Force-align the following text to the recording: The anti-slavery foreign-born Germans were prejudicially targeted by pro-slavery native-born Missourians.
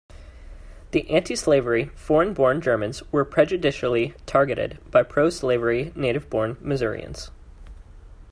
The 0.93 1.07
anti-slavery 1.11 1.91
foreign-born 1.93 2.59
Germans 2.61 3.03
were 3.11 3.23
prejudicially 3.23 4.15
targeted 4.25 4.79
by 4.89 5.03
pro-slavery 5.03 5.93
native-born 5.95 6.57
Missourians. 6.59 7.29